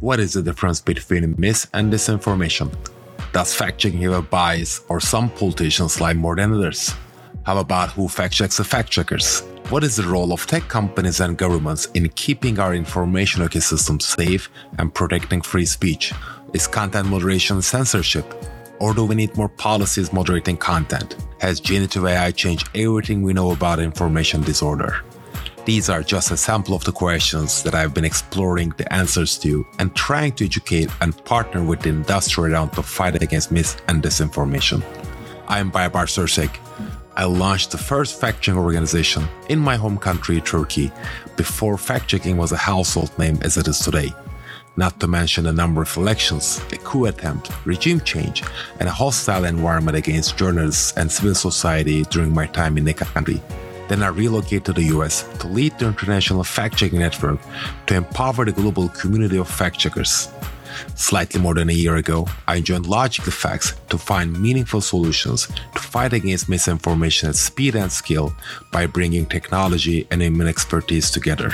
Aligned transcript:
What 0.00 0.20
is 0.20 0.34
the 0.34 0.42
difference 0.42 0.82
between 0.82 1.34
mis 1.38 1.66
and 1.72 1.90
disinformation? 1.90 2.70
Does 3.32 3.54
fact 3.54 3.78
checking 3.78 4.02
have 4.02 4.12
a 4.12 4.20
bias 4.20 4.82
or 4.90 5.00
some 5.00 5.30
politicians 5.30 6.02
lie 6.02 6.12
more 6.12 6.36
than 6.36 6.52
others? 6.52 6.94
How 7.44 7.56
about 7.56 7.92
who 7.92 8.06
fact 8.06 8.34
checks 8.34 8.58
the 8.58 8.64
fact 8.64 8.90
checkers? 8.90 9.40
What 9.70 9.82
is 9.82 9.96
the 9.96 10.02
role 10.02 10.34
of 10.34 10.46
tech 10.46 10.68
companies 10.68 11.20
and 11.20 11.38
governments 11.38 11.86
in 11.94 12.10
keeping 12.10 12.58
our 12.58 12.74
information 12.74 13.42
ecosystem 13.42 14.02
safe 14.02 14.50
and 14.78 14.92
protecting 14.92 15.40
free 15.40 15.64
speech? 15.64 16.12
Is 16.52 16.66
content 16.66 17.08
moderation 17.08 17.62
censorship? 17.62 18.26
Or 18.80 18.92
do 18.92 19.06
we 19.06 19.14
need 19.14 19.34
more 19.34 19.48
policies 19.48 20.12
moderating 20.12 20.58
content? 20.58 21.16
Has 21.40 21.58
generative 21.58 22.04
AI 22.04 22.32
changed 22.32 22.68
everything 22.74 23.22
we 23.22 23.32
know 23.32 23.52
about 23.52 23.78
information 23.78 24.42
disorder? 24.42 25.00
These 25.66 25.90
are 25.90 26.04
just 26.04 26.30
a 26.30 26.36
sample 26.36 26.76
of 26.76 26.84
the 26.84 26.92
questions 26.92 27.64
that 27.64 27.74
I've 27.74 27.92
been 27.92 28.04
exploring 28.04 28.72
the 28.76 28.90
answers 28.92 29.36
to 29.38 29.66
and 29.80 29.92
trying 29.96 30.30
to 30.34 30.44
educate 30.44 30.88
and 31.00 31.12
partner 31.24 31.64
with 31.64 31.80
the 31.80 31.88
industry 31.88 32.52
around 32.52 32.70
the 32.70 32.84
fight 32.84 33.20
against 33.20 33.50
mis 33.50 33.76
and 33.88 34.00
disinformation. 34.00 34.80
I'm 35.48 35.72
Baybars 35.72 36.18
Orsek. 36.18 36.56
I 37.16 37.24
launched 37.24 37.72
the 37.72 37.78
first 37.78 38.20
fact 38.20 38.42
checking 38.42 38.60
organization 38.60 39.26
in 39.48 39.58
my 39.58 39.74
home 39.74 39.98
country, 39.98 40.40
Turkey, 40.40 40.92
before 41.36 41.76
fact 41.76 42.06
checking 42.06 42.36
was 42.36 42.52
a 42.52 42.56
household 42.56 43.10
name 43.18 43.40
as 43.42 43.56
it 43.56 43.66
is 43.66 43.80
today. 43.80 44.12
Not 44.76 45.00
to 45.00 45.08
mention 45.08 45.46
a 45.46 45.52
number 45.52 45.82
of 45.82 45.96
elections, 45.96 46.60
a 46.70 46.76
coup 46.76 47.06
attempt, 47.06 47.50
regime 47.64 48.00
change, 48.02 48.44
and 48.78 48.88
a 48.88 48.92
hostile 48.92 49.44
environment 49.44 49.96
against 49.96 50.38
journalists 50.38 50.92
and 50.96 51.10
civil 51.10 51.34
society 51.34 52.04
during 52.04 52.32
my 52.32 52.46
time 52.46 52.78
in 52.78 52.84
the 52.84 52.94
country. 52.94 53.42
Then 53.88 54.02
I 54.02 54.08
relocated 54.08 54.64
to 54.64 54.72
the 54.72 54.84
US 54.96 55.22
to 55.38 55.46
lead 55.46 55.78
the 55.78 55.86
international 55.86 56.42
fact 56.42 56.76
checking 56.76 56.98
network 56.98 57.38
to 57.86 57.94
empower 57.94 58.44
the 58.44 58.52
global 58.52 58.88
community 58.88 59.38
of 59.38 59.48
fact 59.48 59.78
checkers. 59.78 60.28
Slightly 60.96 61.40
more 61.40 61.54
than 61.54 61.70
a 61.70 61.72
year 61.72 61.96
ago, 61.96 62.26
I 62.48 62.60
joined 62.60 62.86
Logically 62.86 63.32
Facts 63.32 63.74
to 63.88 63.96
find 63.96 64.38
meaningful 64.40 64.80
solutions 64.80 65.46
to 65.46 65.80
fight 65.80 66.12
against 66.12 66.48
misinformation 66.48 67.28
at 67.28 67.36
speed 67.36 67.76
and 67.76 67.90
scale 67.90 68.34
by 68.72 68.86
bringing 68.86 69.24
technology 69.24 70.06
and 70.10 70.20
human 70.20 70.48
expertise 70.48 71.10
together. 71.10 71.52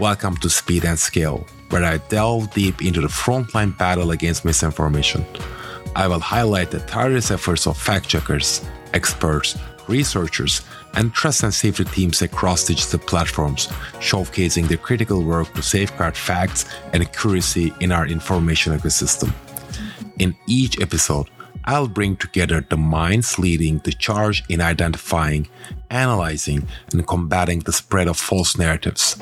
Welcome 0.00 0.36
to 0.38 0.50
Speed 0.50 0.84
and 0.84 0.98
Scale, 0.98 1.46
where 1.70 1.84
I 1.84 1.98
delve 2.08 2.52
deep 2.52 2.84
into 2.84 3.00
the 3.00 3.08
frontline 3.08 3.76
battle 3.78 4.10
against 4.10 4.44
misinformation. 4.44 5.24
I 5.94 6.08
will 6.08 6.20
highlight 6.20 6.70
the 6.70 6.80
tireless 6.80 7.30
efforts 7.30 7.66
of 7.66 7.76
fact 7.76 8.08
checkers, 8.08 8.64
experts, 8.92 9.56
researchers, 9.90 10.62
and 10.94 11.12
trust 11.12 11.42
and 11.42 11.52
safety 11.52 11.84
teams 11.84 12.22
across 12.22 12.64
digital 12.64 13.00
platforms, 13.00 13.66
showcasing 13.98 14.68
the 14.68 14.76
critical 14.76 15.22
work 15.22 15.52
to 15.54 15.62
safeguard 15.62 16.16
facts 16.16 16.64
and 16.92 17.02
accuracy 17.02 17.74
in 17.80 17.92
our 17.92 18.06
information 18.06 18.76
ecosystem. 18.78 19.32
In 20.18 20.34
each 20.46 20.80
episode, 20.80 21.28
I'll 21.64 21.88
bring 21.88 22.16
together 22.16 22.64
the 22.68 22.76
minds 22.76 23.38
leading 23.38 23.78
the 23.78 23.92
charge 23.92 24.42
in 24.48 24.60
identifying, 24.60 25.48
analyzing, 25.90 26.66
and 26.92 27.06
combating 27.06 27.60
the 27.60 27.72
spread 27.72 28.08
of 28.08 28.16
false 28.16 28.56
narratives. 28.56 29.16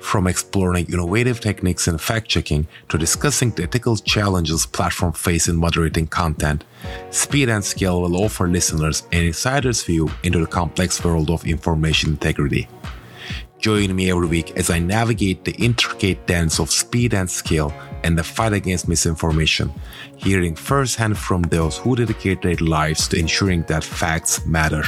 From 0.00 0.26
exploring 0.26 0.86
innovative 0.86 1.40
techniques 1.40 1.88
in 1.88 1.98
fact 1.98 2.28
checking 2.28 2.66
to 2.88 2.98
discussing 2.98 3.50
the 3.50 3.64
ethical 3.64 3.96
challenges 3.96 4.66
platforms 4.66 5.18
face 5.18 5.48
in 5.48 5.56
moderating 5.56 6.06
content, 6.06 6.64
Speed 7.10 7.48
and 7.48 7.64
Scale 7.64 8.02
will 8.02 8.16
offer 8.16 8.48
listeners 8.48 9.04
an 9.12 9.24
insider's 9.24 9.82
view 9.82 10.10
into 10.22 10.40
the 10.40 10.46
complex 10.46 11.02
world 11.04 11.30
of 11.30 11.46
information 11.46 12.10
integrity. 12.10 12.68
Join 13.66 13.96
me 13.96 14.12
every 14.12 14.28
week 14.28 14.56
as 14.56 14.70
I 14.70 14.78
navigate 14.78 15.44
the 15.44 15.50
intricate 15.56 16.24
dance 16.28 16.60
of 16.60 16.70
speed 16.70 17.12
and 17.14 17.28
scale 17.28 17.74
and 18.04 18.16
the 18.16 18.22
fight 18.22 18.52
against 18.52 18.86
misinformation, 18.86 19.72
hearing 20.14 20.54
firsthand 20.54 21.18
from 21.18 21.42
those 21.42 21.76
who 21.76 21.96
dedicate 21.96 22.42
their 22.42 22.54
lives 22.58 23.08
to 23.08 23.18
ensuring 23.18 23.62
that 23.62 23.82
facts 23.82 24.46
matter. 24.46 24.84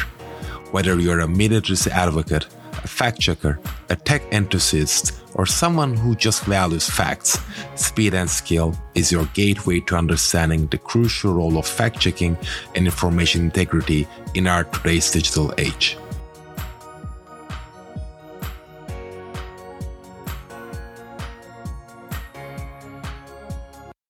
Whether 0.70 0.96
you're 1.00 1.18
a 1.18 1.26
military 1.26 1.76
advocate, 1.90 2.46
a 2.74 2.86
fact 2.86 3.18
checker, 3.18 3.58
a 3.88 3.96
tech 3.96 4.22
enthusiast, 4.32 5.24
or 5.34 5.44
someone 5.44 5.96
who 5.96 6.14
just 6.14 6.44
values 6.44 6.88
facts, 6.88 7.40
speed 7.74 8.14
and 8.14 8.30
scale 8.30 8.80
is 8.94 9.10
your 9.10 9.26
gateway 9.34 9.80
to 9.80 9.96
understanding 9.96 10.68
the 10.68 10.78
crucial 10.78 11.34
role 11.34 11.58
of 11.58 11.66
fact 11.66 11.98
checking 11.98 12.38
and 12.76 12.86
information 12.86 13.40
integrity 13.40 14.06
in 14.34 14.46
our 14.46 14.62
today's 14.62 15.10
digital 15.10 15.52
age. 15.58 15.96